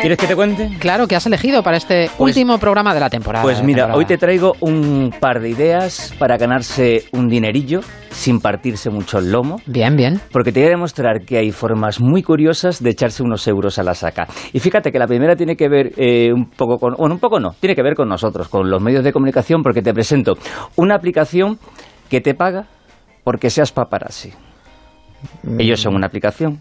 [0.00, 0.70] ¿Quieres que te cuente?
[0.78, 3.42] Claro, que has elegido para este Pues- último programa de la temporada.
[3.42, 3.98] Pues mira, temporada.
[3.98, 9.30] hoy te traigo un par de ideas para ganarse un dinerillo sin partirse mucho el
[9.30, 9.56] lomo.
[9.66, 10.20] Bien, bien.
[10.32, 13.82] Porque te voy a demostrar que hay formas muy curiosas de echarse unos euros a
[13.82, 14.26] la saca.
[14.52, 16.94] Y fíjate que la primera tiene que ver eh, un poco con...
[16.94, 19.82] Bueno, un poco no, tiene que ver con nosotros, con los medios de comunicación, porque
[19.82, 20.34] te presento
[20.76, 21.58] una aplicación
[22.08, 22.64] que te paga
[23.24, 24.32] porque seas paparazzi.
[25.58, 26.58] Ellos son una aplicación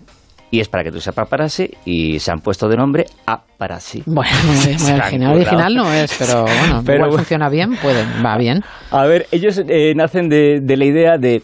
[0.52, 4.03] y es para que tú seas paparazzi y se han puesto de nombre Aparazzi.
[4.05, 5.35] Bueno, muy, original.
[5.35, 8.63] Original no es, pero bueno, Pero igual funciona bien, puede, va bien.
[8.91, 11.41] A ver, ellos eh, nacen de, de la idea de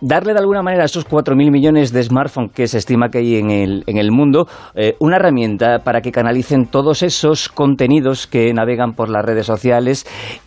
[0.00, 3.36] darle de alguna manera a esos 4.000 millones de smartphones que se estima que hay
[3.36, 8.52] en el, en el mundo eh, una herramienta para que canalicen todos esos contenidos que
[8.52, 10.06] navegan por las redes sociales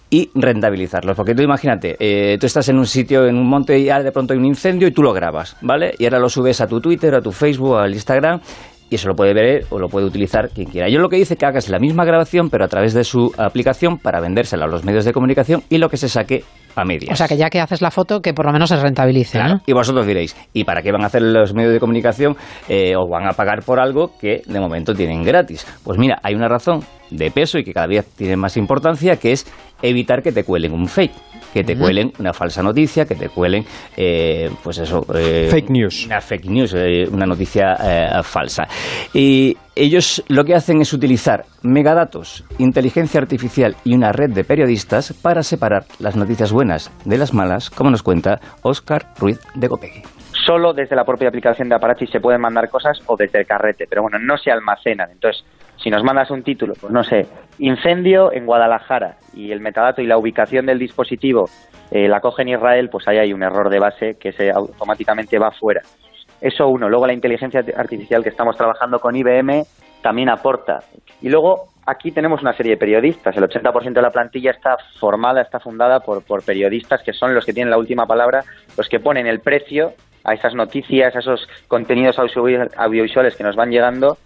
[0.09, 1.15] y rentabilizarlos.
[1.15, 4.11] Porque tú imagínate, eh, tú estás en un sitio, en un monte y ahora de
[4.11, 5.93] pronto hay un incendio y tú lo grabas, ¿vale?
[5.97, 8.41] Y ahora lo subes a tu Twitter, a tu Facebook, al Instagram
[8.89, 10.89] y eso lo puede ver o lo puede utilizar quien quiera.
[10.89, 13.97] Yo lo que dice que hagas la misma grabación, pero a través de su aplicación
[13.97, 16.43] para vendérsela a los medios de comunicación y lo que se saque
[16.75, 17.11] a medias.
[17.11, 19.39] O sea, que ya que haces la foto, que por lo menos se rentabilice.
[19.65, 22.35] Y vosotros diréis, ¿y para qué van a hacer los medios de comunicación
[22.67, 25.65] eh, o van a pagar por algo que de momento tienen gratis?
[25.83, 29.31] Pues mira, hay una razón de peso y que cada día tiene más importancia, que
[29.31, 29.45] es
[29.81, 31.13] evitar que te cuelen un fake,
[31.53, 33.63] que te cuelen una falsa noticia, que te cuelen,
[33.97, 35.05] eh, pues eso...
[35.15, 36.05] eh, Fake news.
[36.05, 38.67] Una fake news, eh, una noticia eh, falsa.
[39.13, 45.13] Y ellos lo que hacen es utilizar megadatos, inteligencia artificial y una red de periodistas
[45.13, 50.03] para separar las noticias buenas de las malas, como nos cuenta Óscar Ruiz de Copegui.
[50.45, 53.85] solo desde la propia aplicación de Aparachi se pueden mandar cosas o desde el carrete,
[53.89, 55.09] pero bueno, no se almacenan.
[55.11, 55.43] Entonces,
[55.81, 57.25] si nos mandas un título, pues no sé,
[57.59, 61.45] incendio en Guadalajara y el metadato y la ubicación del dispositivo
[61.91, 65.39] eh, la coge en Israel, pues ahí hay un error de base que se automáticamente
[65.39, 65.81] va fuera.
[66.39, 66.87] Eso uno.
[66.87, 69.63] Luego la inteligencia artificial que estamos trabajando con IBM
[70.01, 70.79] también aporta.
[71.21, 73.35] Y luego aquí tenemos una serie de periodistas.
[73.35, 77.45] El 80% de la plantilla está formada, está fundada por, por periodistas que son los
[77.45, 78.43] que tienen la última palabra,
[78.77, 79.93] los que ponen el precio
[80.23, 84.17] a esas noticias, a esos contenidos audiovisuales que nos van llegando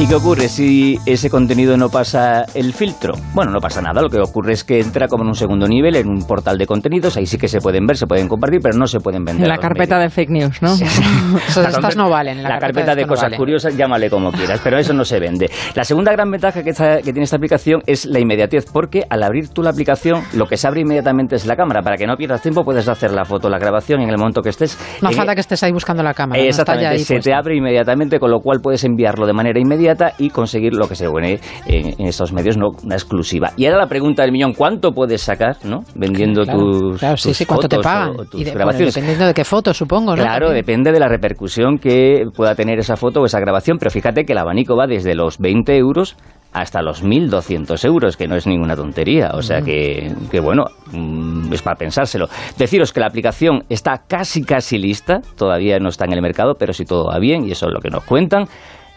[0.00, 3.12] ¿Y qué ocurre si ese contenido no pasa el filtro?
[3.34, 4.00] Bueno, no pasa nada.
[4.00, 6.66] Lo que ocurre es que entra como en un segundo nivel, en un portal de
[6.66, 7.18] contenidos.
[7.18, 9.42] Ahí sí que se pueden ver, se pueden compartir, pero no se pueden vender.
[9.44, 10.10] En la carpeta medios.
[10.10, 10.72] de fake news, ¿no?
[11.48, 12.38] Estas no valen.
[12.38, 13.36] en La, La, carpeta de no cosas vale.
[13.36, 15.50] curiosas, llámale como quieras, pero eso no se vende.
[15.74, 19.62] La segunda gran ventaja que, tiene esta aplicación es la inmediatez, porque al abrir tú
[19.62, 21.82] la aplicación, lo que se abre inmediatamente es la cámara.
[21.82, 24.48] Para que no pierdas tiempo, puedes hacer la foto, la grabación en el momento que
[24.48, 24.78] estés.
[25.02, 26.40] No En- falta que estés ahí buscando la cámara.
[26.42, 26.48] ¿no?
[26.48, 29.60] Está ya Exactamente, ahí se te abre inmediatamente, con lo cual puedes enviarlo de manera
[29.60, 33.52] inmediata y conseguir lo que se pone en, en estos medios, no una exclusiva.
[33.56, 35.80] Y ahora la pregunta del millón, ¿cuánto puedes sacar, no?
[35.94, 38.10] Vendiendo Claro, tus, claro, sí, tus sí, ¿cuánto te pagan?
[38.18, 38.94] o tus Y de- bueno, grabaciones?
[38.94, 40.22] dependiendo de qué foto, supongo, ¿no?
[40.22, 44.24] Claro, depende de la repercusión que pueda tener esa foto o esa grabación, pero fíjate
[44.24, 46.16] que el abanico va desde los 20 euros
[46.52, 49.30] hasta los 1.200 euros, que no es ninguna tontería.
[49.34, 52.26] O sea que, que bueno, mm, es para pensárselo.
[52.58, 56.72] Deciros que la aplicación está casi, casi lista, todavía no está en el mercado, pero
[56.72, 58.46] si todo va bien, y eso es lo que nos cuentan,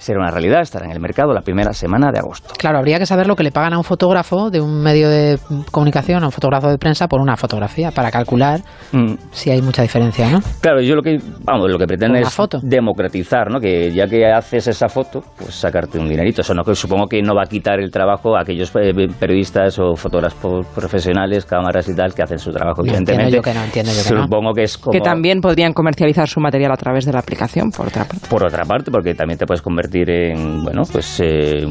[0.03, 2.53] será una realidad, estará en el mercado la primera semana de agosto.
[2.57, 5.39] Claro, habría que saber lo que le pagan a un fotógrafo de un medio de
[5.71, 9.81] comunicación, a un fotógrafo de prensa, por una fotografía, para calcular Mm, si hay mucha
[9.81, 10.39] diferencia, ¿no?
[10.61, 12.59] Claro, yo lo que, vamos, lo que pretende es foto.
[12.61, 13.59] democratizar, ¿no?
[13.59, 16.41] Que ya que haces esa foto, pues sacarte un dinerito.
[16.41, 19.79] Eso no que supongo que no va a quitar el trabajo a aquellos eh, periodistas
[19.79, 23.23] o fotógrafos profesionales, cámaras y tal, que hacen su trabajo, No, evidentemente.
[23.25, 24.23] entiendo yo que no, entiendo yo que no.
[24.23, 27.71] supongo que es como Que también podrían comercializar su material a través de la aplicación,
[27.71, 28.27] por otra parte.
[28.29, 31.65] por otra parte, porque también te puedes convertir en, bueno, pues eh,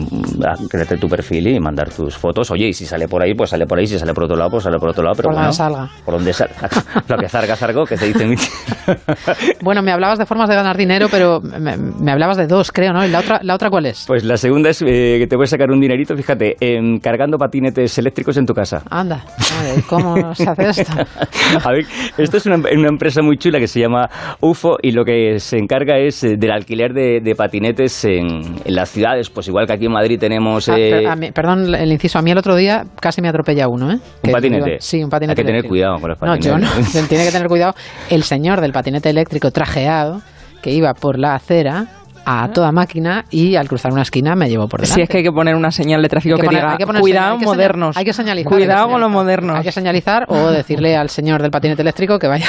[0.46, 2.50] a- crearte tu perfil y mandar tus fotos.
[2.50, 3.86] Oye, y si sale por ahí, pues sale por ahí.
[3.86, 5.14] Si sale por otro lado, pues sale por otro lado.
[5.16, 5.90] Pero Por bueno, donde salga.
[6.04, 6.54] Por donde salga.
[7.08, 8.36] Lo que zarga, zargó, que se dice en mi
[9.62, 12.92] Bueno, me hablabas de formas de ganar dinero, pero me, me hablabas de dos, creo,
[12.92, 13.04] ¿no?
[13.04, 14.04] ¿Y la otra, la otra cuál es?
[14.06, 17.96] Pues la segunda es eh, que te puedes sacar un dinerito, fíjate, en cargando patinetes
[17.98, 18.82] eléctricos en tu casa.
[18.90, 20.92] Anda, madre, ¿cómo se hace esto?
[21.64, 21.84] A ver,
[22.18, 24.08] esto es una, una empresa muy chula que se llama
[24.40, 28.74] UFO y lo que se encarga es eh, del alquiler de, de patinetes en, en
[28.74, 29.30] las ciudades.
[29.30, 30.68] Pues igual que aquí en Madrid tenemos...
[30.68, 33.28] Ah, eh, per- a mí- perdón el inciso, a mí el otro día casi me
[33.28, 33.98] atropella uno, ¿eh?
[34.24, 34.70] ¿Un patinete?
[34.70, 35.72] iba- sí, un patinete Hay que tener eléctrico.
[35.72, 36.66] cuidado con los No, yo no.
[36.68, 37.08] patinetes.
[37.08, 37.74] Tiene que tener cuidado
[38.10, 40.20] el señor del patinete eléctrico trajeado
[40.62, 41.86] que iba por la acera
[42.24, 44.94] a toda máquina y al cruzar una esquina me llevó por delante.
[44.94, 47.00] Si es que hay que poner una señal de tráfico que que, poner- diga, poner
[47.02, 47.96] cuidado señal- hay que señal- modernos.
[47.96, 48.52] hay que señalizar.
[48.52, 49.56] Cuidado con los modernos.
[49.56, 52.46] Hay que señalizar o decirle al señor del patinete eléctrico que vaya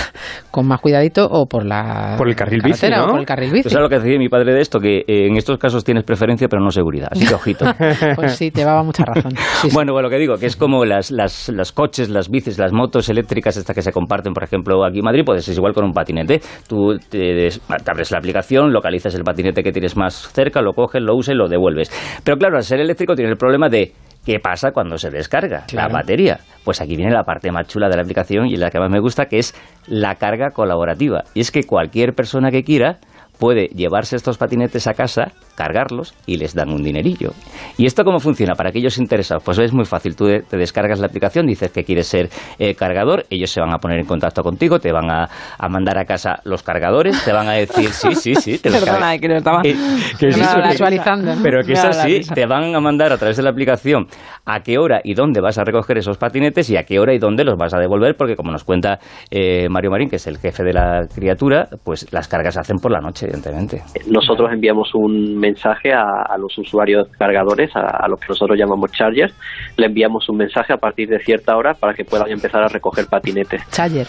[0.52, 3.70] con más cuidadito o por la Por el carril bici, o por el carril bici.
[3.70, 6.48] Sabes lo que decía mi padre de esto, que eh, en estos casos tienes preferencia
[6.48, 7.08] pero no seguridad.
[7.12, 7.66] Así que ojito.
[8.16, 9.32] Pues sí, te llevaba mucha razón.
[9.36, 9.74] Sí, sí.
[9.74, 12.72] Bueno, bueno, lo que digo, que es como las, las, las coches, las bicis, las
[12.72, 15.86] motos eléctricas, estas que se comparten, por ejemplo, aquí en Madrid, pues es igual con
[15.86, 16.42] un patinete.
[16.68, 20.62] Tú te, des- te abres la aplicación, localizas el patinete patinete que tienes más cerca,
[20.62, 21.92] lo coges, lo usas y lo devuelves.
[22.24, 23.94] Pero claro, al ser eléctrico tiene el problema de
[24.26, 26.40] ¿Qué pasa cuando se descarga la batería?
[26.64, 29.02] Pues aquí viene la parte más chula de la aplicación y la que más me
[29.02, 29.54] gusta, que es
[29.86, 31.26] la carga colaborativa.
[31.34, 33.00] Y es que cualquier persona que quiera
[33.38, 37.32] puede llevarse estos patinetes a casa, cargarlos y les dan un dinerillo.
[37.78, 38.54] ¿Y esto cómo funciona?
[38.56, 40.16] Para aquellos interesados, pues es muy fácil.
[40.16, 42.30] Tú te descargas la aplicación, dices que quieres ser
[42.60, 45.30] eh, cargador, ellos se van a poner en contacto contigo, te van a,
[45.70, 48.60] mandar a casa los cargadores, te van a decir, sí, sí, sí.
[48.60, 49.76] Te Perdona, que lo estaba eh,
[50.20, 51.34] visualizando.
[51.42, 54.08] Pero que es así, te van a mandar a través de la aplicación
[54.46, 57.20] a qué hora y dónde vas a recoger esos patinetes y a qué hora y
[57.20, 59.00] dónde los vas a devolver, porque como nos cuenta
[59.32, 62.78] eh, Mario Marín, que es el jefe de la criatura, pues las cargas se hacen
[62.78, 63.82] por la noche evidentemente.
[64.10, 69.34] Nosotros enviamos un mensaje a, los usuarios cargadores, a, los que nosotros llamamos chargers,
[69.76, 73.08] le enviamos un mensaje a partir de cierta hora para que puedan empezar a recoger
[73.08, 73.62] patinetes.
[73.70, 74.08] Charger.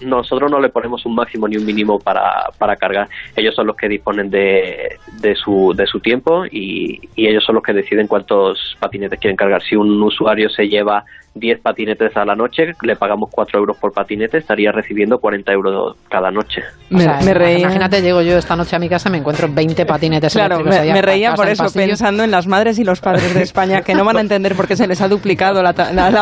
[0.00, 3.08] nosotros no le ponemos un máximo ni un mínimo para, para cargar.
[3.36, 7.56] Ellos son los que disponen de, de, su, de su tiempo y, y ellos son
[7.56, 9.62] los que deciden cuántos patinetes quieren cargar.
[9.62, 11.04] Si un usuario se lleva
[11.34, 15.96] 10 patinetes a la noche, le pagamos 4 euros por patinete, estaría recibiendo 40 euros
[16.08, 16.62] cada noche.
[16.90, 20.61] Me, Imagínate, llego yo esta noche a mi casa y me encuentro 20 patinetes Claro,
[20.64, 24.04] me, reía por eso, pensando en las madres y los padres de España que no
[24.04, 25.72] van a entender por qué se les ha duplicado la,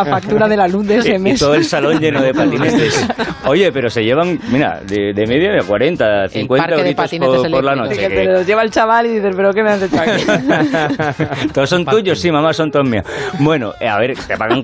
[0.04, 1.36] factura de la luz de ese mes.
[1.36, 3.06] Y todo el salón lleno de patinetes.
[3.46, 8.08] Oye, pero se llevan, mira, de, de media de 40, 50 euros por, la noche.
[8.08, 11.48] que, los lleva el chaval y dices, ¿pero qué me has hecho aquí?
[11.52, 13.04] todos son tuyos, sí, mamá, son todos míos.
[13.38, 14.62] Bueno, a ver, te pagan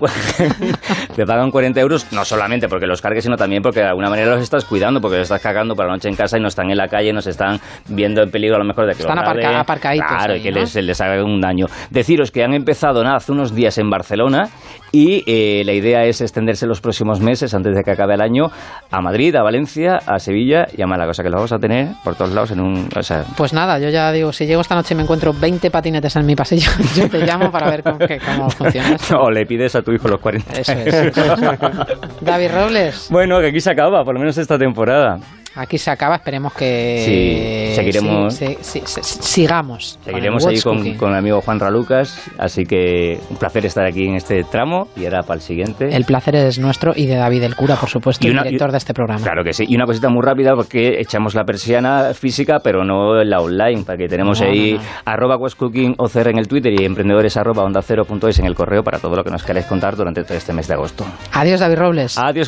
[1.16, 4.30] te pagan 40 euros, no solamente porque los cargues, sino también porque de alguna manera
[4.30, 6.70] los estás cuidando, porque los estás cagando para la noche en casa y no están
[6.70, 7.58] en la calle, no se están
[7.88, 9.18] viendo en peligro a lo mejor de que están
[9.66, 10.08] aparcaditos.
[10.08, 11.66] Claro, y que les, les haga un daño.
[11.90, 14.48] Deciros que han empezado nada, hace unos días en Barcelona
[14.92, 18.46] y eh, la idea es extenderse los próximos meses, antes de que acabe el año,
[18.90, 21.08] a Madrid, a Valencia, a Sevilla y a Málaga.
[21.08, 22.88] cosa que lo vamos a tener por todos lados en un...
[23.36, 26.24] pues nada, yo ya digo, si llego esta noche y me encuentro 20 patinetes en
[26.24, 29.92] mi pasillo, yo te llamo para ver cómo, cómo funciona O le pides a tu
[29.92, 30.60] hijo los 40.
[30.60, 31.12] Eso es.
[32.20, 33.08] David Robles.
[33.10, 35.18] Bueno, que aquí se acaba, por lo menos esta temporada.
[35.56, 39.98] Aquí se acaba, esperemos que sí, seguiremos, sigamos.
[40.04, 44.16] Seguiremos ahí con, con, el amigo Juan Ralucas, así que un placer estar aquí en
[44.16, 45.88] este tramo y ahora para el siguiente.
[45.96, 48.76] El placer es nuestro y de David el cura, por supuesto, y el director de
[48.76, 49.22] este programa.
[49.22, 53.24] Claro que sí, y una cosita muy rápida porque echamos la persiana física, pero no
[53.24, 57.64] la online, para que tenemos ahí arroba cooking OCR en el Twitter y emprendedores arroba
[57.64, 60.22] onda cero punto es en el correo para todo lo que nos queráis contar durante
[60.22, 61.06] todo este mes de agosto.
[61.32, 62.18] Adiós David Robles.
[62.18, 62.44] Adiós.